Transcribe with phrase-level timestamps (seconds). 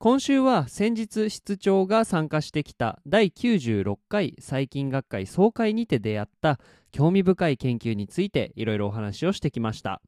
[0.00, 6.60] 今週は先日室長が参加してきた第96回細菌学会総会にて出会った
[6.92, 10.00] 興味深い研究についていろいろお話をしてきました。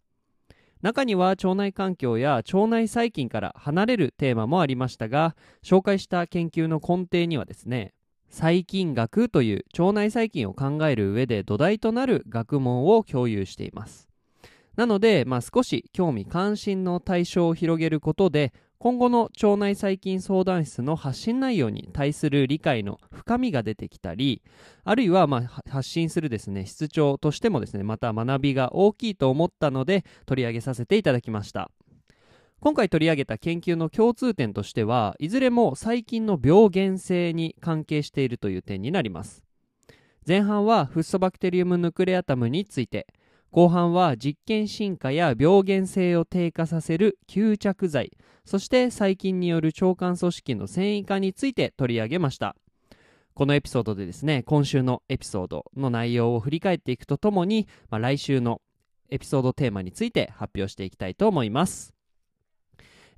[0.80, 5.34] 中には腸内環境や腸内細菌から離れるテーマもありましたが
[5.64, 7.92] 紹介した研究の根底にはですね
[8.28, 14.08] 細菌学という腸内細菌を考える上で土台となる学問を共有しています。
[14.76, 24.40] なので、まあ、少し興味関心の対象を広げることで今後の腸内細菌相談室の発信内容に対する理解の深みが出てきたり
[24.84, 31.70] あるいはま発信するですね室長としてもですねまた学びが大きいと思ったので取り上げさせていただきました。
[32.60, 39.44] 今回取り上げた研究の共通点としてはいずれも細菌の病原性に関係しているという点になります。
[40.26, 43.06] 前半はフッ素バクテリウムヌクレアタムについて
[43.50, 48.12] 後半は実験進化や病原性を低下させる吸着剤
[48.44, 52.56] そして細菌による腸管組織の繊維化について取り上げました。
[53.34, 58.60] このエピソードでですね今週のエピソードの内容を振り返っていくとともに、まあ、来週の
[59.08, 61.94] エピソードテーマについて発表していきたいと思います。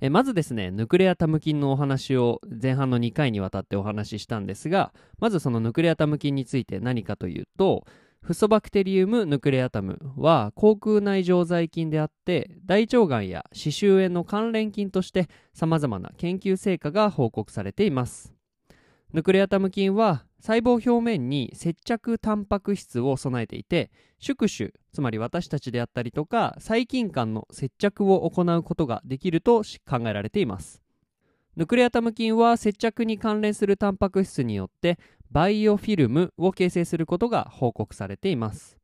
[0.01, 7.85] えまずですねヌクレアタム菌のお話を前半の2回にわたってお話ししたんですがまずそのヌクレアタム菌について何かというと
[8.23, 18.33] フソバクテリウム・ヌクレアタムは口腔内常在菌であって大腸がんや歯周炎の関連菌としてさまざまな研究成果が報告されています。
[19.11, 30.81] ヌクレアタム菌は細胞表面に接着タンパク質を備えていて宿主つまり私たちであったりとか細菌間の接着を行うことができると考えられています。
[31.55, 34.97] ヌクレアタム菌は接着に関連するタンパク質によって
[35.33, 38.77] バイオフィルムを形成することが報告されています。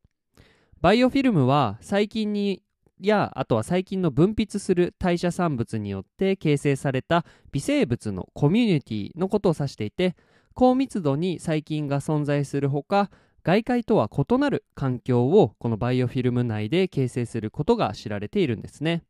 [0.80, 2.64] バイオフィルムは細菌に
[2.98, 10.16] やあとは細菌の分泌する代謝産物によって形成された微生物のコミュニティのことを指していて
[10.54, 13.12] 高密度に細菌が存在するほか
[13.44, 19.04] 外界とは異なる環境をこのバイオフィルム内で形成することが知られているんですね、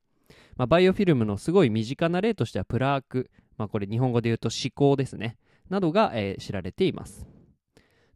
[0.56, 5.38] まあ、バイオフィルムのすごい身近な例としてはプラーク、まあ、これ日本語で言うと思考ですね。
[5.70, 7.26] などが、えー、知られています。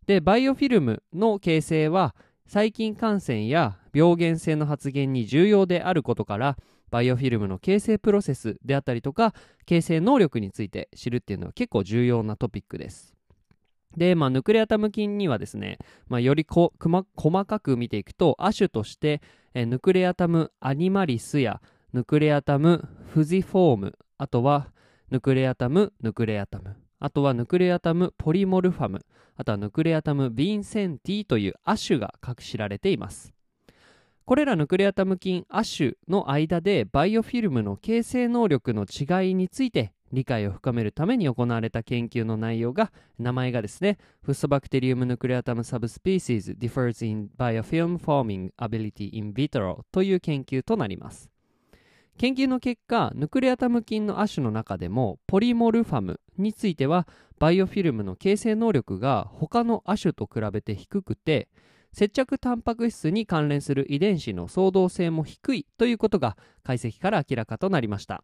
[0.07, 2.15] でバイオフィルムの形成は
[2.47, 6.59] 細菌感染や病原性の発現に重要であることから
[6.91, 9.35] バイオフィルムの形成プロセスであったりとか
[9.65, 13.15] 形成能力について知るっていうのは結構重要なトピックです。
[13.97, 15.79] で、まあ、ヌクレアタム菌にはですね、
[16.09, 19.23] まあ、よりこ細かく見ていくと亜種として
[19.55, 21.61] えヌクレアタムアニマリスや
[21.93, 24.73] ヌクレアタムフジフォルメあとは
[25.11, 26.84] ヌクレアタムヌクレアタム。
[27.05, 29.05] あとはヌクレアタムポリモルファム、
[29.37, 33.35] あとはヌクレアタムヴィンセンティという亜種が隠しられています。
[34.25, 51.29] これらヌクレアタム菌亜種の間でバイオフィルムの形成能力の違いについて理解を深めるために行われた研究の内容が名前がですねフッ素バクテリウムヌクレアタムサブスピーシーズ differs in biofilm forming ability in vitro という研究となります
[52.19, 57.09] 研究の結果ヌクレアタム菌の亜種の中でもポリモルファムについては
[57.39, 61.49] バイオフィルムの形成能力が他の亜種と比べて低くて
[61.93, 68.23] 接着タンパク質に関連する遺伝子の相同性も低いということが解析から明らかとなりました。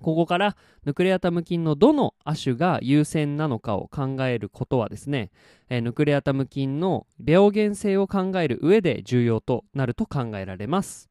[0.00, 5.30] ここからヌクレアタム菌のどの亜種が優先なのかを考えることはですね、
[5.68, 11.10] えヌクレアタム菌の病原性を考える上で重要となると考えられます。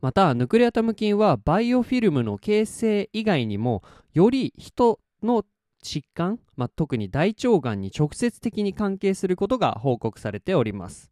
[0.00, 3.82] またヌクレアタム菌はバイオフィルムの形成以外にも
[4.12, 5.44] より人の
[5.82, 11.10] 疾患、まあ、特に大腸がんに直接的に関係することが報告されております。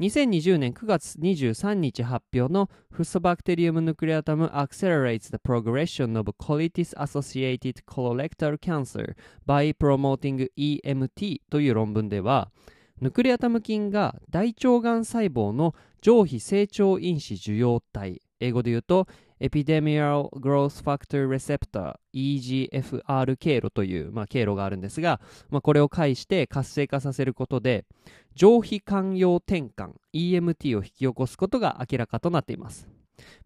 [0.00, 9.14] 2020年9月23日発表のフッ素バクテリウムヌクレアタム accelerates the progression of colitis associated colorectal cancer
[9.46, 12.50] by promoting EMT という論文では
[13.02, 18.22] ヌクレアタム菌が大腸がん細胞の上皮成長因子受容体。
[18.40, 19.06] 英語で言うと
[19.38, 25.20] エピデミアル・グロース・ファクター・レセプター EGFR 経路という、まあ、経路があるんですが、
[25.50, 27.84] まあ、これを介して活性化させることで
[28.34, 32.88] 上皮寛容転換 EMT を引き起こすことが明らかとなっています、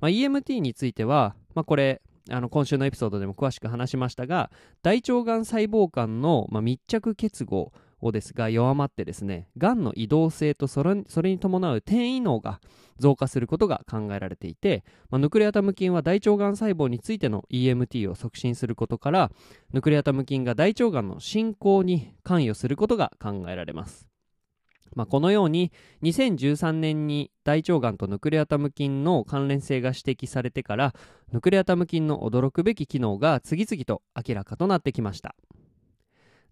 [0.00, 4.50] まあ、EMT については、まあ、これあの今週のエピソードでも詳しく話しましたが
[4.82, 7.72] 大腸がん細胞間の、まあ、密着結合
[8.04, 12.60] をですが弱まってですねがんの移動性とそれに伴う転移能が
[12.98, 19.32] 増加することが考えられていて、まあ、ヌクレアタム菌は大腸がん細胞についての EMT を促進することから
[19.72, 24.06] ヌクレアタム菌が大腸がんの進行に関与することが考えられます。
[24.94, 25.72] まあ、このように
[26.02, 30.94] 2013年に大腸がんとヌクレアタム菌の関連性が指摘されてから
[31.32, 35.34] ヌクレアタム菌の驚くべき機能が次々と明らかとなってきました。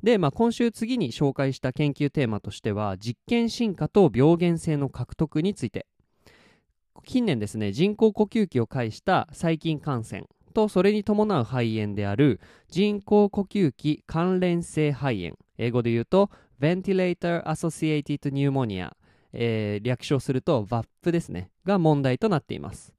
[0.03, 5.87] で、まあ、今週次に紹介した研究テーマとしては実験進化と病原性の獲得について。
[7.05, 15.37] 近年ですね人工呼吸器を介した細菌感染とそれに伴う肺炎である人工呼吸器関連性肺炎。
[15.59, 18.93] 英語で言うと Ventilator Associated Pneumonia、
[19.33, 21.51] えー、略称すると VAP ですね。
[21.65, 22.93] が問題となっています。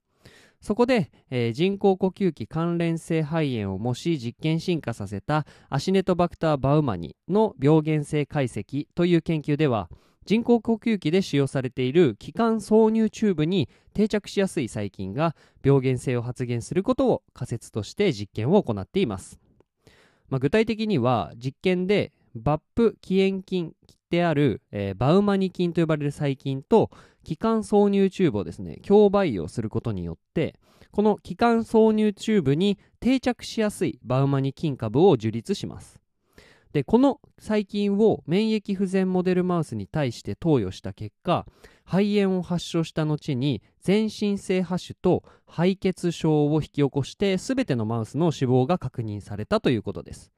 [0.64, 9.90] そこで、えー、人工呼吸器関連性肺炎をもし実験進化させたアシネトバクターバウマニの病原性解析という研究では
[10.26, 19.42] 人工呼吸器で使用されている気管挿入チューブに定着しやすい細菌が病原性を発現することを仮説として実験を行っています、
[20.30, 23.74] まあ、具体的には実験でバップ起炎菌
[24.14, 26.92] である、えー、バウマニ菌と呼ばれる細菌と
[27.24, 30.54] 気管挿入チューブをですね共培養することによって
[30.92, 36.00] この気管挿入チューブに定着しやすいバウマニ菌株を樹立します。
[36.74, 41.48] でこの細菌を免疫不全モデルマウスに対して投与した結果
[41.84, 50.32] 肺炎を発症した後に全身性播種と敗血症を引き起こして全てのマウスの死亡が確認されたということです。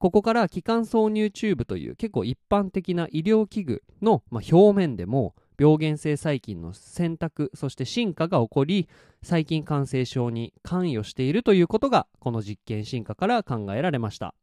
[0.00, 8.88] ここから気管挿入チューブという結構一般的な医療器具の、まあ、表面でも病原性細菌の選択そして進化が起こり
[9.22, 14.34] 細菌感染症に関与しているということがこの実験進化から考えられました。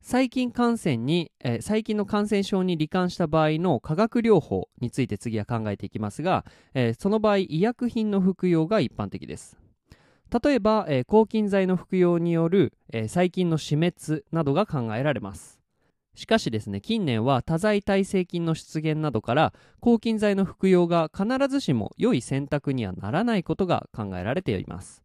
[0.00, 6.44] 細菌感染に、えー、細菌の感染症に罹患した場合の化学療法について次は考えていきますが、
[6.74, 9.63] えー、その場合医薬品の服用が一般的です。
[10.42, 15.60] 例えば、えー、抗菌剤の服用による、え細菌の死滅などが考えられます
[16.16, 25.02] しかしですね近年は多剤耐性菌の出現などから抗菌剤の服用が必ずしも良い選択にはならないことが考えられています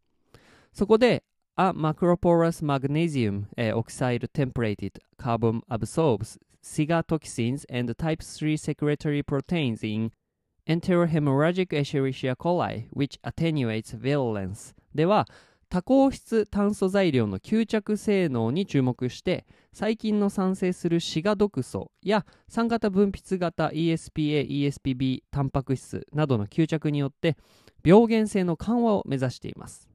[0.73, 1.23] そこで
[1.57, 3.45] A macroporous magnesium
[3.75, 10.11] oxide templated carbon absorbs cigatoxins and type 3 secretory proteins in
[10.67, 15.27] enterohemorrhagic Escherichia coli, which attenuates virulence では
[15.69, 27.37] 多孔質炭素材料の吸着性能に注目して細菌の産生するシガ毒素や酸型分泌型 ESPA、ESPB タンパク質などの吸着によって
[27.85, 29.87] 病原性の緩和を目指しています。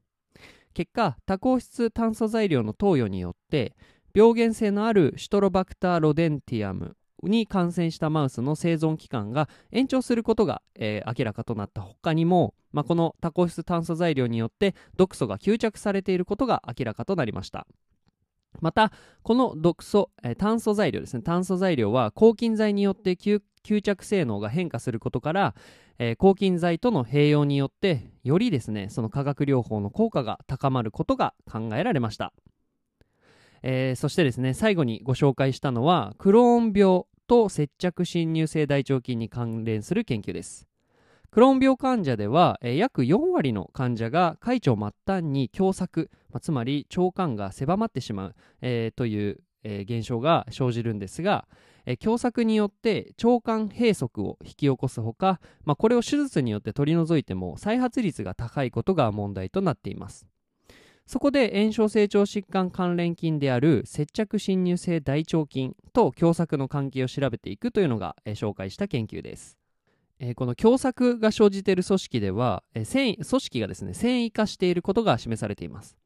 [0.75, 3.75] 結果多孔質炭素材料の投与によって
[4.15, 6.97] 病原性のあるシトロバクターロデンティアム
[7.29, 17.67] に感染したマウスの生存期間が延長することが、えー、明らかとなった他にも、まあ、この多孔質炭素材料によって毒素が吸着されていることが明らかとなりました。
[18.61, 18.93] また
[19.23, 23.41] この毒素、えー、炭素材料ですね炭素材料は抗菌剤によって吸
[23.83, 25.55] 着性能が変化することから、
[25.99, 32.33] えー、抗菌剤との併用によってよりですねその化学療法の効果が高まることが考えられました、
[33.63, 40.67] えー、そしてですね最後にご紹介したのはクローン病と接着侵入性大腸菌に関連する研究です。
[41.31, 51.49] クローン病患者では、約4割の患者が開腸末端に狭窄、まあ、つまり腸管が狭まってしまう、えー、という、えー、現象が生じるんですが、
[51.87, 60.27] え狭窄によって腸管閉塞を引き起こすほか、まあ、これを手術によって取り除いても再発率が高いことが問題となっています。
[61.07, 69.59] そこで炎症成長疾患関連菌である接着侵入性大腸菌と狭窄の関係を調べていくというのが、え紹介した研究です、
[70.19, 75.97] えー、この狭窄が生じている組織では、え繊維組織がですね繊維化していることが示されています。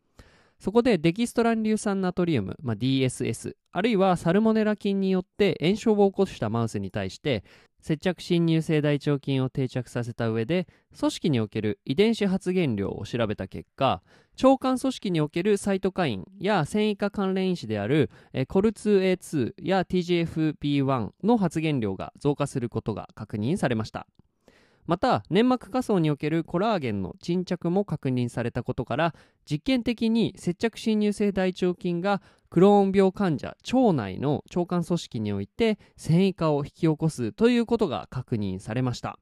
[0.59, 7.45] そこでデキストラン硫酸ナトリウム、まあ、DSS あるいはサルモネラ菌によって炎症を起こしたマウスに対して
[7.81, 10.67] 接着侵入性大腸菌を定着させた上で
[10.99, 14.03] 組織における遺伝子発現量を調べた結果
[14.43, 18.11] 腸管組織におけるサイトカインや繊維化関連因子である
[18.49, 24.07] コル 2A2 や TGFP1 の発現量が増加することが確認されました。
[24.87, 39.19] また粘膜下層におけるコラーゲンの沈着も確認されたことから実験的に接着侵入性大腸菌がクローン病患者腸内の腸管組織において繊維化を引き起こすということが確認されました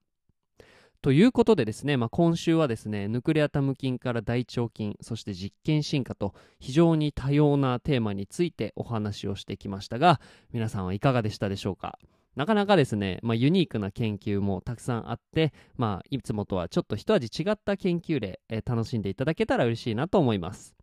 [1.02, 10.20] ということでですね、まあ、今週はですね、ヌクレアタム菌から大腸菌、そして実験進化と非常に多様なテーマについてお話をしてきましたが、
[10.52, 11.98] 皆さんはいかがでしたでしょうか？
[12.34, 20.75] なかなかですね、まあ、ユニークな研究もたくさんあって、まあ、いつもとはちょっと一味違った研究例、えー、楽しんでいただけたら嬉しいなと思います。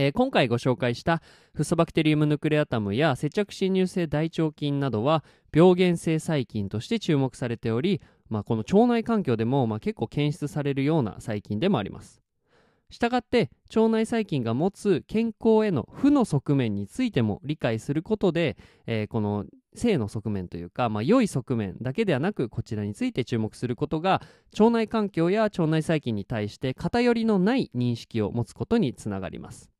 [0.00, 1.20] えー、今回ご紹介した
[1.54, 12.22] フッ素バクテリウムヌクレアタムや接着侵入性大腸菌などは病原性細菌として注目されており、まあ、この腸内環境でもまあ結構検出されるような細菌でもあります。
[12.90, 29.72] したがって腸内細菌が持つ健康への負の側面についても理解することで、えー、この性の側面というか、まあ、良い側面だけではなくこちらについて注目することが腸内環境や腸内細菌に対して偏りのない認識を持つことにつながります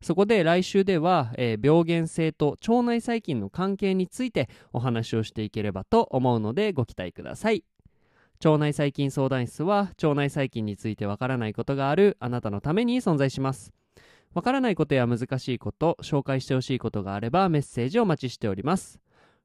[0.00, 7.64] そこで来週では、えー、病原性と腸内細菌の関係についてお話をしていければと思うのでご期待ください。
[8.44, 13.72] 腸内細菌相談室は腸内細菌についてわからないことがあるあなたのために存在します。
[14.34, 19.00] わからないことや難しいこと紹介してほしいことがあればメッセージをお待ちしております。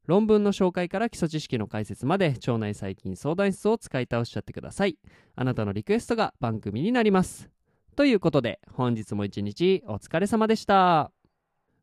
[0.06, 5.00] 論文の紹介から基礎知識の解説まで腸内細菌相談室を使い倒しちゃってください。
[5.36, 7.50] あなたのリクエストが番組になります。
[7.96, 11.12] ということで本日も一日お疲れ様でした。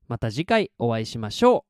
[0.08, 1.69] また次回お会いしましょう。